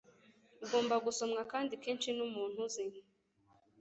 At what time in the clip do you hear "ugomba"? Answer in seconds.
0.63-0.95